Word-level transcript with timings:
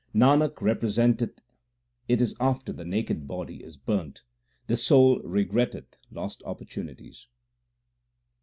Nanak 0.15 0.63
represent 0.63 1.21
eth, 1.21 1.41
it 2.07 2.21
is 2.21 2.35
after 2.39 2.73
the 2.73 2.83
naked 2.83 3.27
body 3.27 3.63
is 3.63 3.77
burnt 3.77 4.23
the 4.65 4.75
soul 4.75 5.19
regretteth 5.19 5.97
lost 6.09 6.41
opportunities. 6.43 7.27